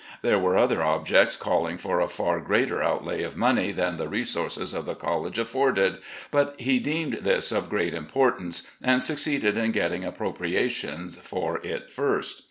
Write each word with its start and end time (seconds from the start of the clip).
There 0.23 0.39
were 0.39 0.57
other 0.57 0.81
objects 0.81 1.35
calling 1.35 1.77
for 1.77 1.99
a 1.99 2.07
far 2.07 2.39
greater 2.39 2.81
outlay 2.81 3.21
of 3.21 3.37
money 3.37 3.71
than 3.71 3.97
the 3.97 4.09
resources 4.09 4.73
of 4.73 4.87
the 4.87 4.95
college 4.95 5.37
afforded, 5.37 5.99
but 6.31 6.55
he 6.59 6.79
deemed 6.79 7.19
this 7.21 7.51
of 7.51 7.69
great 7.69 7.93
importance, 7.93 8.67
and 8.81 9.03
succeeded 9.03 9.59
in 9.59 9.71
getting 9.71 10.03
ap 10.03 10.17
propriations 10.17 11.19
for 11.19 11.59
it 11.63 11.91
first. 11.91 12.39